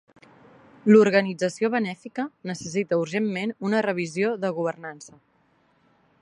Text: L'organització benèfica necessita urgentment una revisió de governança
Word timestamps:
L'organització 0.91 1.69
benèfica 1.75 2.25
necessita 2.53 2.99
urgentment 3.03 3.53
una 3.69 3.83
revisió 3.89 4.33
de 4.47 4.53
governança 4.57 5.21